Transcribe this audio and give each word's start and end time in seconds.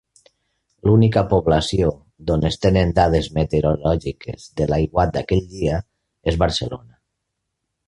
L'única 0.89 1.21
població 1.33 1.89
d'on 2.29 2.47
es 2.49 2.57
tenen 2.63 2.95
dades 3.01 3.29
meteorològiques 3.37 4.49
de 4.61 4.69
l'aiguat 4.73 5.15
d'aquell 5.19 5.47
dia 5.55 5.85
és 6.33 6.43
Barcelona. 6.47 6.99